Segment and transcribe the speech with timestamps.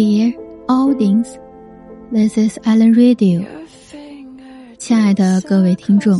[0.00, 0.32] Dear
[0.66, 1.28] audience,
[2.10, 3.44] this is Alan Radio。
[4.78, 6.18] 亲爱的各位听众，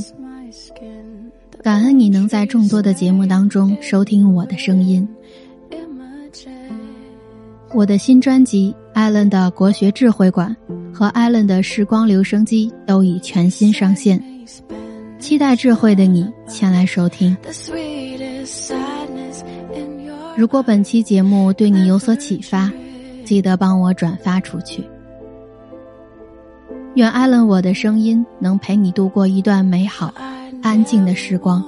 [1.62, 5.08] 感恩你能在众多的节目当中收听我的声音。
[7.72, 10.54] 我的新专辑《艾伦的国学智慧馆》
[10.94, 14.22] 和艾伦的时光留声机都已全新上线，
[15.18, 17.34] 期待智慧的你前来收听。
[20.36, 22.70] 如果本期节目对你有所启发，
[23.30, 24.84] 记得帮我转发出去。
[26.96, 30.12] 愿艾伦我的声音能陪你度过一段美好、
[30.60, 31.64] 安静的时光。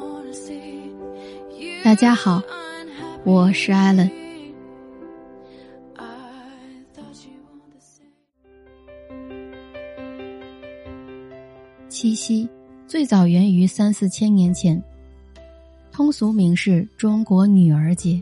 [1.84, 2.42] 大家好，
[3.22, 4.10] 我是艾伦。
[11.88, 12.48] 七夕
[12.88, 14.82] 最早源于三四千年前，
[15.92, 18.20] 通俗名是中国女儿节，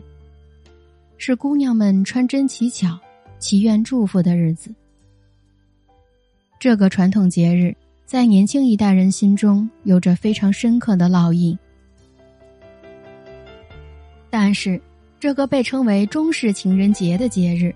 [1.17, 2.99] 是姑娘们穿针乞巧、
[3.41, 4.73] 祈愿祝福的日子。
[6.59, 7.75] 这个传统节日
[8.05, 11.57] 在年轻一代人心中有着非常深刻的烙印，
[14.29, 14.79] 但是
[15.19, 17.73] 这个被称为中式情人节的节日，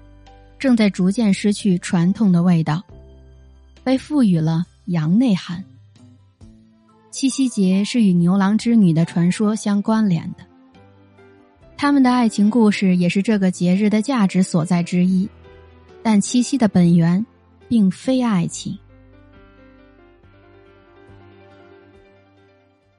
[0.60, 2.84] 正在逐渐失去传统的味道，
[3.84, 5.64] 被赋予了洋内涵。
[7.10, 10.46] 七夕节是与牛郎织女的传说相关联的，
[11.76, 15.28] 他们的爱情故事也是这个节日的价值所在之一，
[16.06, 17.26] 但七夕的本源。
[17.68, 18.78] 并非爱情。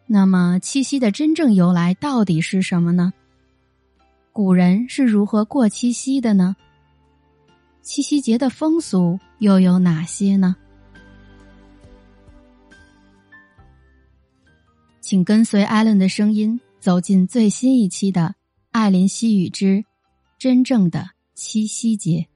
[0.07, 3.13] 那么，七夕的真正由来到底是什么呢？
[4.33, 6.57] 古人是如何过七夕的呢？
[7.81, 10.57] 七夕节的风俗又有哪些呢？
[15.01, 18.23] 请跟随艾伦的声音，走进最新一期的
[18.73, 19.85] 《艾琳西语之
[20.39, 22.27] 真正的七夕节》。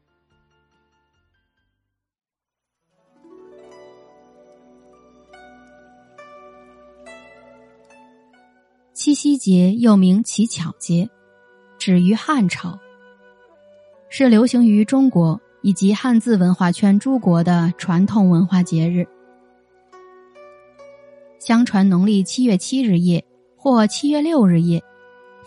[9.02, 11.08] 七夕节又名乞巧节，
[11.78, 12.78] 始于汉朝，
[14.10, 19.08] 是流行于中国以及汉字文化圈诸国的传统文化节日。
[21.38, 23.24] 相传农历七月七日夜
[23.56, 24.84] 或七月六日夜，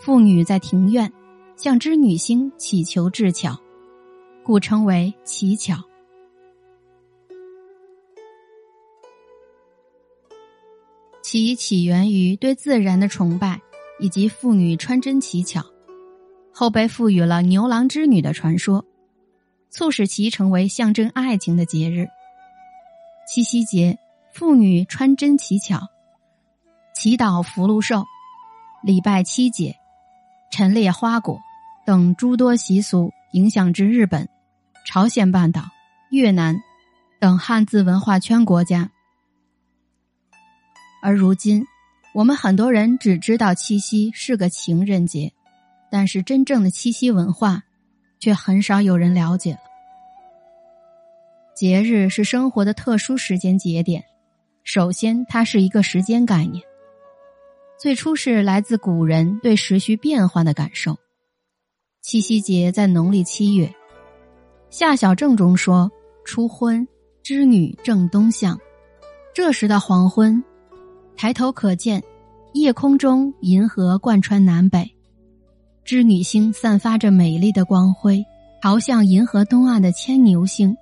[0.00, 1.12] 妇女在庭院
[1.54, 3.56] 向织女星祈求智巧，
[4.42, 5.76] 故称为乞巧。
[11.34, 13.60] 其起源于对自然的崇拜，
[13.98, 15.64] 以及妇女穿针乞巧，
[16.52, 18.84] 后被赋予了牛郎织女的传说，
[19.68, 22.06] 促使其成为象征爱情的节日。
[23.26, 23.98] 七夕节，
[24.32, 25.88] 妇女穿针乞巧，
[26.94, 28.04] 祈祷福禄寿，
[28.84, 29.74] 礼拜七姐，
[30.52, 31.40] 陈列花果
[31.84, 34.28] 等诸多习俗，影响至日本、
[34.86, 35.64] 朝鲜半岛、
[36.12, 36.62] 越南
[37.18, 38.88] 等汉字文化圈国家。
[41.04, 41.66] 而如今，
[42.14, 45.30] 我们很多人只知道七夕是个情人节，
[45.90, 47.62] 但是真正的七夕文化，
[48.18, 49.58] 却很少有人了解了。
[51.54, 54.02] 节日是生活的特殊时间节点，
[54.62, 56.64] 首先它是一个时间概念，
[57.78, 60.96] 最初是来自古人对时序变化的感受。
[62.00, 63.70] 七夕节在农历七月，
[64.70, 65.92] 夏小正中说
[66.24, 66.88] ：“初婚，
[67.22, 68.58] 织女正东向，
[69.34, 70.42] 这时的黄昏。”
[71.16, 72.02] 抬头可见，
[72.52, 74.94] 夜空中银河贯穿南北，
[75.84, 78.24] 织女星散发着美丽的光辉，
[78.62, 80.76] 朝向银河东岸的牵牛星，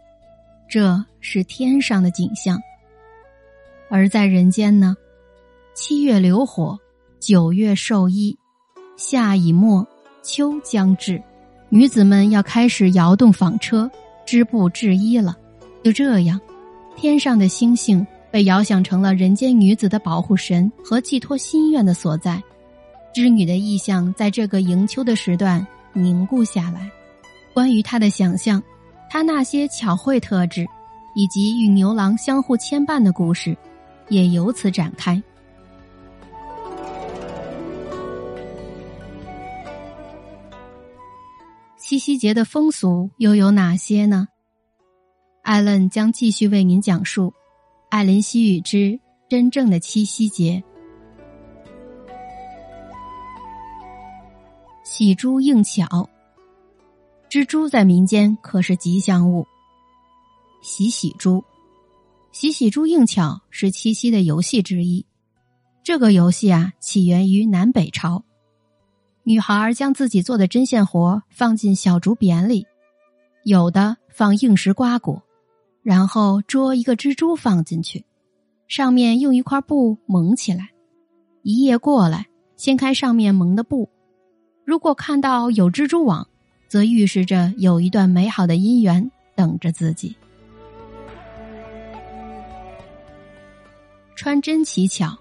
[0.69, 2.61] 这是天上的景象。
[3.91, 4.97] 而在人间呢，
[5.75, 6.79] 七月流火，
[7.21, 8.37] 九月授衣，
[8.97, 9.87] 夏已末，
[10.23, 11.23] 秋将至，
[11.69, 13.91] 女子们要开始摇动纺车，
[14.25, 15.37] 织布制衣了。
[15.85, 16.41] 就这样，
[16.97, 18.07] 天上的星星。
[18.33, 22.43] 被遥想成了人间女子的保护神和寄托心愿的所在，
[23.13, 26.91] 织女的意象在这个迎秋的时段凝固下来。
[27.53, 28.63] 关于她的想象，
[29.11, 30.67] 她那些巧慧特质，
[31.15, 33.55] 以及与牛郎相互牵绊的故事，
[34.09, 35.23] 也由此展开。
[41.77, 44.29] 七夕节的风俗又有哪些呢？
[45.43, 47.35] 艾伦将继续为您讲述。
[47.93, 48.99] 艾琳西语之
[49.29, 50.65] 真正的七夕节，
[54.83, 56.09] 喜珠应巧。
[57.29, 59.47] 蜘蛛在民间可是吉祥物。
[60.63, 61.45] 喜喜珠，
[62.33, 65.05] 喜喜珠应巧是七夕的游戏之一。
[65.85, 68.25] 这个游戏啊，起源于南北朝。
[69.23, 72.67] 女孩将自己做的针线活放进小竹匾里，
[73.45, 75.23] 有的放硬石瓜果，
[75.83, 78.05] 然后捉一个蜘蛛放进去，
[78.69, 80.71] 上面用一块布蒙起来。
[81.43, 82.27] 一夜过来，
[82.57, 83.91] 掀开上面蒙的布，
[84.65, 86.29] 如果看到有蜘蛛网，
[86.69, 90.17] 则预示着有一段美好的姻缘等着自己。
[94.15, 95.19] 穿针乞巧，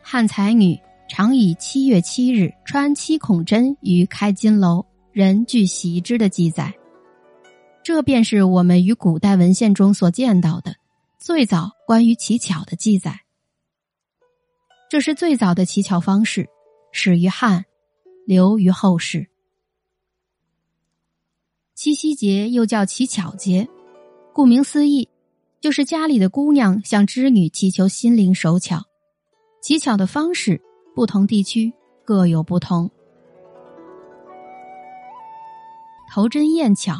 [0.00, 0.78] 汉才女
[1.08, 6.72] 常以七月七日穿七孔针于开金楼，人俱习之的记载。
[7.88, 10.76] 这便是我们于古代文献中所见到的
[11.18, 13.22] 最早关于乞巧的记载。
[14.90, 16.50] 这是最早的乞巧方式，
[16.92, 17.64] 始于汉，
[18.26, 19.30] 流于后世。
[21.74, 23.66] 七夕节又叫乞巧节，
[24.34, 25.08] 顾名思义，
[25.58, 28.82] 就是家里的姑娘向织女祈求心灵手巧。
[29.62, 30.60] 乞巧的方式，
[30.94, 31.72] 不同地区
[32.04, 32.90] 各有不同。
[36.12, 36.94] 头针验巧，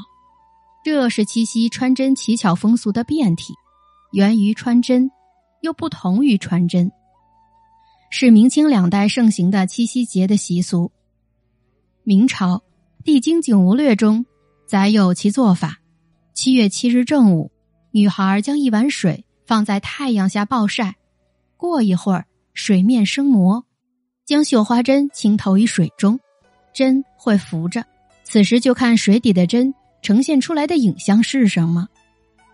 [0.85, 3.53] 这是七夕穿针乞巧风俗的变体，
[4.13, 5.11] 源于穿针，
[5.61, 6.91] 又不同于穿针。
[8.11, 10.91] 是明清两代盛行的七夕节的习俗。
[12.05, 12.57] 明朝
[13.05, 14.25] 《帝京景物略》中
[14.67, 15.79] 载有其做法：
[16.33, 17.53] 七月七日正午，
[17.91, 20.97] 女孩将一碗水放在太阳下暴晒，
[21.59, 23.67] 过一会儿水面生磨，
[24.25, 26.19] 将绣花针轻投于水中，
[26.73, 27.85] 针会浮着。
[28.25, 31.89] 此时就看水底的针呈现出来的影像是什么。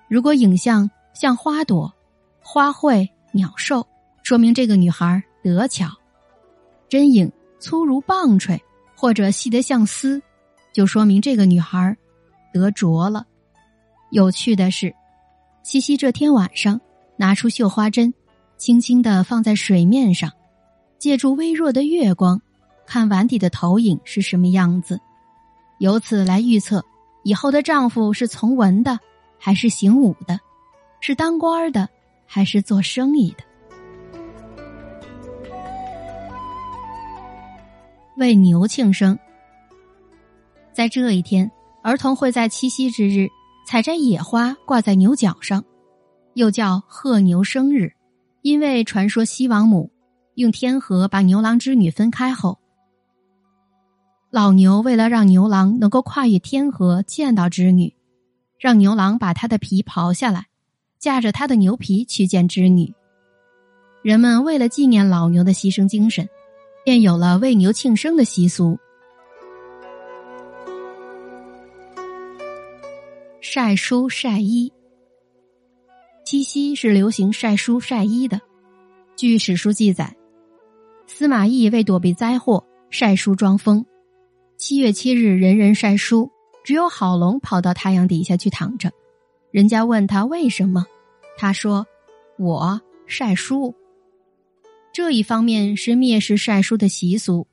[0.08, 1.92] 如果影像像花朵、
[2.40, 3.86] 花卉、鸟兽，
[4.22, 5.22] 说明这个女孩。
[5.44, 5.90] 得巧，
[6.88, 7.30] 针影
[7.60, 8.58] 粗如棒槌，
[8.96, 10.22] 或者细得像丝，
[10.72, 11.94] 就说明这个女孩
[12.50, 13.26] 得着了。
[14.10, 14.94] 有趣的是，
[15.62, 16.80] 七夕这天晚上，
[17.18, 18.14] 拿出绣花针，
[18.56, 20.32] 轻轻的放在水面上，
[20.98, 22.40] 借助微弱的月光，
[22.86, 24.98] 看碗底的投影是什么样子，
[25.78, 26.82] 由此来预测
[27.24, 29.00] 以后的丈夫是从文的
[29.38, 30.38] 还是行武的，
[31.00, 31.88] 是当官的
[32.26, 33.44] 还是做生意的。
[38.16, 39.18] 为牛庆生，
[40.72, 41.50] 在这一天，
[41.82, 43.28] 儿童会在七夕之日
[43.66, 45.64] 采摘野花挂在牛角上，
[46.34, 47.92] 又叫贺牛生日。
[48.42, 49.90] 因为传说西王母
[50.34, 52.58] 用天河把牛郎织女分开后，
[54.34, 57.94] 老牛为了让牛郎能够跨越天河见到织女，
[58.58, 60.48] 让牛郎把他的皮刨下来，
[60.98, 62.92] 驾着他的牛皮去见织女。
[64.02, 66.28] 人们为了纪念老牛的牺牲精神。
[66.84, 68.76] 便有了为牛庆生的习俗。
[73.40, 74.70] 晒书晒衣，
[76.26, 78.40] 七夕是流行晒书晒衣的。
[79.16, 80.14] 据史书记载，
[81.06, 83.86] 司马懿为躲避灾祸，晒书装疯。
[84.56, 86.30] 七月七日，人人晒书，
[86.64, 88.90] 只有郝龙跑到太阳底下去躺着。
[89.50, 90.86] 人家问他为什么，
[91.36, 91.86] 他说
[92.38, 93.74] ：“我晒书。”
[94.92, 97.46] 这一方面是蔑视晒书的习俗，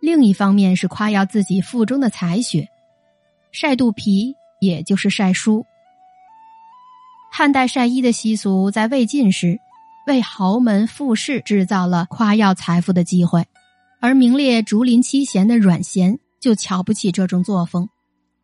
[0.00, 2.66] 另一方面是夸耀自己腹中的才学。
[3.52, 5.64] 晒肚皮也就是晒书。
[7.30, 9.58] 汉代晒衣的习俗在魏晋时，
[10.06, 13.44] 为豪门富士制造了夸耀财富的机会，
[14.04, 17.88] 而名列竹林七贤的阮咸就瞧不起这种作风。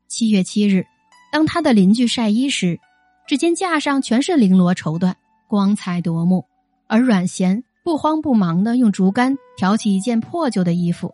[0.08, 0.86] 七月七日，
[1.30, 2.80] 当他的邻居晒衣时，
[3.28, 5.12] 只见架上全是绫罗绸缎，
[5.46, 6.46] 光彩夺目，
[6.86, 7.62] 而阮咸。
[7.84, 11.12] 不慌不忙的用竹竿挑起一件破旧的衣服，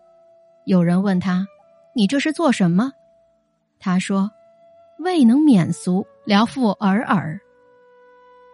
[0.64, 1.48] 有人问他
[1.96, 2.92] ：“你这是做什么？”
[3.80, 4.30] 他说
[5.02, 7.40] ：“未能免俗，聊赋尔尔。”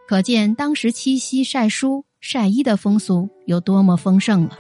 [0.09, 4.59] 可见当时七夕晒书晒衣的风俗有多么丰盛了。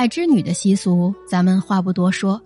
[0.00, 2.40] 拜织女的习俗，咱们话不多说，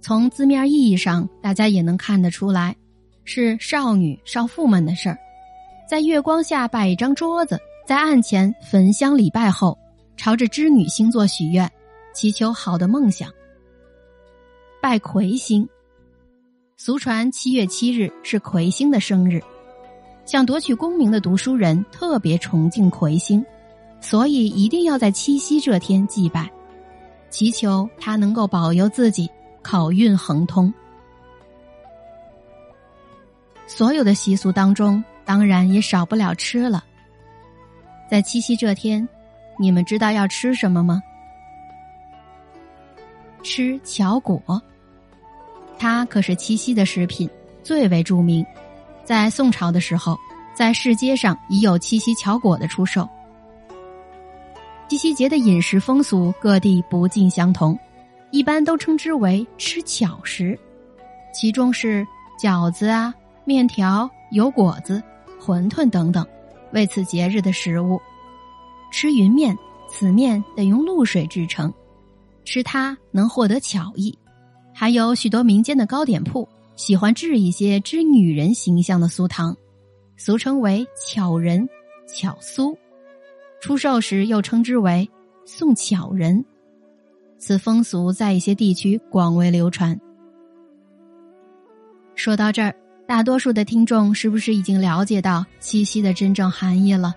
[0.00, 2.74] 从字面意义上，大家也能看得出来，
[3.22, 5.16] 是少女少妇们的事儿。
[5.88, 9.78] 在月光下摆一张桌子，在案前焚香礼拜后，
[10.16, 11.70] 朝着织女星座许愿，
[12.12, 13.30] 祈求好的梦想。
[14.82, 15.68] 拜魁星，
[16.76, 19.40] 俗传七月七日是魁星的生日，
[20.26, 23.46] 想夺取功名的读书人特别崇敬魁星，
[24.00, 26.50] 所以一定要在七夕这天祭拜，
[27.32, 29.28] 祈求他能够保佑自己
[29.60, 30.72] 考运亨通。
[33.66, 35.02] 所有的习俗当中。
[35.24, 36.82] 当然也少不了吃了。
[38.10, 39.08] 在七夕这天，
[39.56, 41.00] 你们知道要吃什么吗？
[43.44, 44.60] 吃巧果，
[45.78, 47.30] 它可是七夕的食品，
[47.62, 48.44] 最为著名。
[49.04, 50.18] 在宋朝的时候，
[50.54, 53.08] 在市街上已有七夕巧果的出售。
[54.92, 57.78] 七夕节的饮食风俗各地不尽相同，
[58.30, 60.54] 一般都称之为吃巧食，
[61.32, 62.06] 其中是
[62.38, 63.14] 饺子啊、
[63.46, 65.02] 面条、油果子、
[65.40, 66.26] 馄饨等等，
[66.74, 67.98] 为此节日的食物。
[68.92, 69.56] 吃云面，
[69.88, 71.72] 此面得用露水制成，
[72.44, 74.14] 吃它能获得巧意。
[74.74, 76.46] 还有许多民间的糕点铺
[76.76, 79.56] 喜欢制一些织女人形象的酥糖，
[80.18, 81.66] 俗称为巧人、
[82.06, 82.76] 巧酥。
[83.62, 85.08] 出售时又称之为
[85.46, 86.44] 送巧人。
[87.38, 89.98] 此风俗在一些地区广为流传。
[92.16, 92.74] 说到这儿，
[93.06, 97.14] 大多数的听众是不是已经了解到七夕的真正含义了？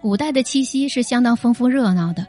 [0.00, 2.26] 古代的七夕是相当丰富热闹的，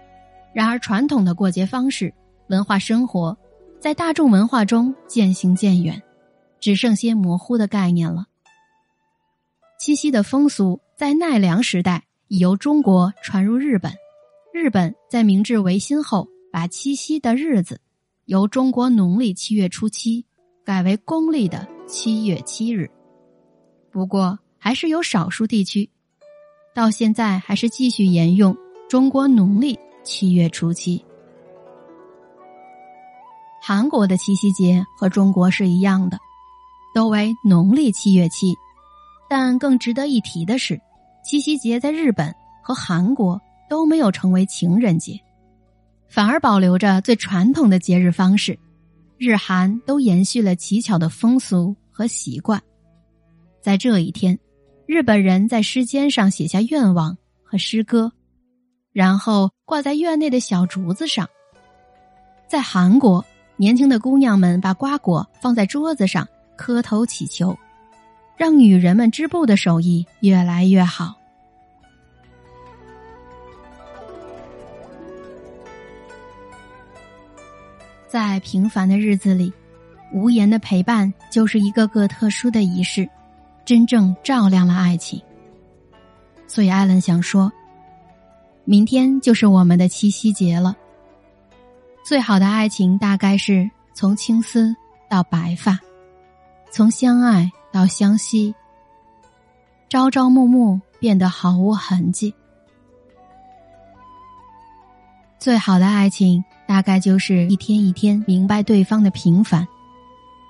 [0.53, 2.13] 然而传统的过节方式、
[2.47, 3.37] 文化生活，
[3.79, 6.01] 在大众文化中渐行渐远，
[6.59, 8.27] 只剩些模糊的概念了。
[9.79, 13.93] 七夕的风俗在奈良时代已由中国传入日本，
[14.53, 17.79] 日本在明治维新后，把七夕的日子
[18.25, 20.25] 由中国农历七月初七
[20.65, 22.89] 改为公历的七月七日。
[23.89, 25.89] 不过，还是有少数地区。
[26.75, 28.55] 到现在还是继续沿用
[28.87, 31.03] 中国农历七月初七。
[33.61, 36.19] 韩国的七夕节和中国是一样的，
[36.93, 38.55] 都为农历七月七。
[39.29, 40.79] 但更值得一提的是，
[41.24, 45.19] 七夕节在日本和韩国都没有成为情人节，
[46.08, 48.58] 反而保留着最传统的节日方式。
[49.17, 52.62] 日韩都延续了乞巧的风俗和习惯，
[53.62, 54.39] 在这一天。
[54.88, 58.12] 日本人在诗笺上写下愿望和诗歌，
[58.91, 61.29] 然后挂在院内的小竹子上。
[62.48, 63.24] 在韩国，
[63.58, 66.27] 年轻的姑娘们把瓜果放在桌子上
[66.59, 67.57] 磕头祈求，
[68.35, 71.15] 让女人们织布的手艺越来越好。
[78.09, 79.53] 在平凡的日子里，
[80.11, 83.09] 无言的陪伴就是一个个特殊的仪式。
[83.63, 85.21] 真正照亮了爱情，
[86.45, 87.49] 所以艾伦想说，
[88.65, 90.75] 明天就是我们的七夕节了。
[92.03, 94.75] 最好的爱情大概是从青丝
[95.07, 95.79] 到白发，
[96.71, 98.53] 从相爱到相惜，
[99.89, 102.33] 朝朝暮暮变得毫无痕迹。
[105.39, 109.67] 最好的爱情大概就是一天一天明白对方的平凡，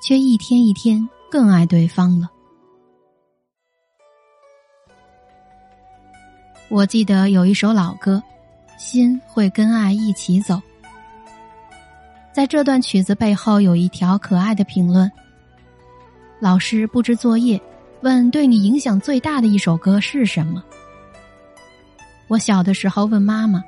[0.03, 2.29] 却一天一天更爱对方了。
[6.69, 8.21] 我记得有一首老歌，
[8.81, 10.55] 《心会跟爱一起走》。
[12.31, 15.11] 在这段曲子背后有一条可爱的评论：
[16.39, 17.61] 老师布置作业，
[18.01, 20.63] 问对你影响最大的一首歌是什么？
[22.29, 23.61] 我小的时候问妈妈，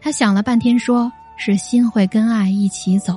[0.00, 3.12] 她想了半天，说是《心会跟爱一起走》。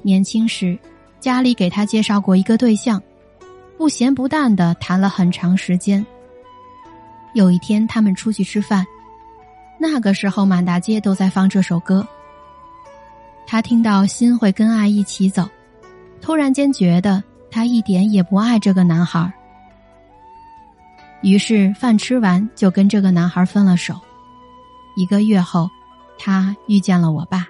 [0.00, 0.78] 年轻时，
[1.20, 3.02] 家里给他介绍过一个对象，
[3.76, 6.04] 不咸不淡的谈了很长时间。
[7.34, 8.86] 有一天，他们出去吃饭，
[9.78, 12.06] 那个时候满大街都在放这首歌。
[13.46, 15.46] 他听到心会跟爱一起走，
[16.20, 19.32] 突然间觉得他一点也不爱这个男孩。
[21.20, 23.94] 于是饭吃完就跟这个男孩分了手。
[24.96, 25.70] 一个月后，
[26.18, 27.46] 他遇见了我爸。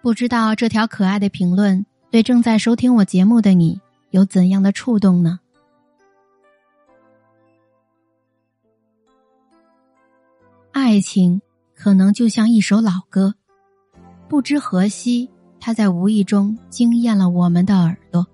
[0.00, 3.80] 不知道这条可爱的评论对正在收听我节目的你
[4.10, 5.40] 有怎样的触动呢？
[10.72, 11.40] 爱情
[11.74, 13.34] 可能就像一首老歌，
[14.28, 15.30] 不知何夕，
[15.64, 18.26] 他在无意中惊艳了我们的耳朵。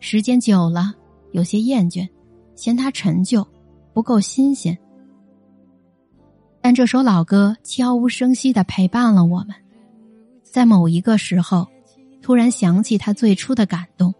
[0.00, 0.92] 时间久了，
[1.30, 2.08] 有些厌倦，
[2.56, 3.46] 嫌它陈旧，
[3.92, 4.76] 不够新鲜。
[6.60, 9.54] 但这首老歌悄无声息的陪伴了我们，
[10.42, 11.68] 在某一个时候，
[12.20, 14.12] 突然想起他最初的感动。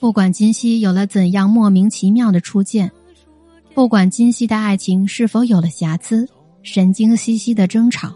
[0.00, 2.90] 不管今夕有了怎样莫名其妙的初见。
[3.76, 6.28] 不管今夕的爱情是否有了瑕疵，
[6.64, 8.12] 神经兮兮的争吵，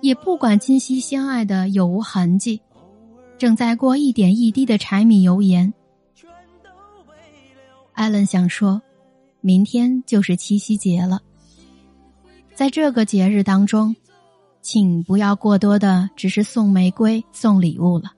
[0.00, 2.60] 也不管今夕相爱的有无痕迹，
[3.36, 5.72] 正在过一点一滴的柴米油盐。
[7.92, 8.80] 艾伦想说，
[9.40, 11.20] 明天就是七夕节了，
[12.54, 13.96] 在这个节日当中，
[14.62, 18.12] 请不要过多的只是送玫瑰、送礼物了。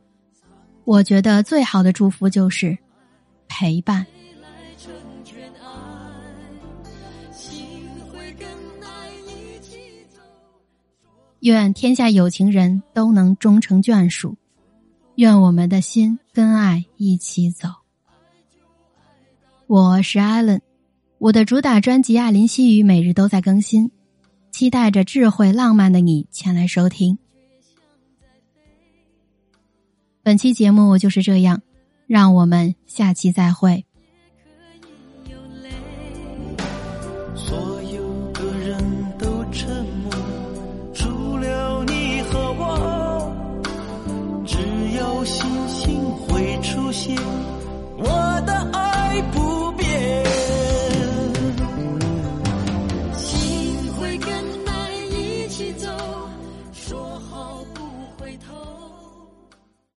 [0.85, 2.77] 我觉得最好的祝福就是
[3.49, 4.07] 陪伴。
[11.41, 14.37] 愿天下有情人都能终成眷属，
[15.15, 17.69] 愿我们的心跟爱一起走。
[19.67, 20.61] 我是艾伦，
[21.17, 23.91] 我的主打专辑《爱林西语》每日都在更新，
[24.51, 27.17] 期待着智慧浪漫的你前来收听。
[30.23, 31.63] 本期节目就是这样，
[32.07, 33.87] 让我们下期再会。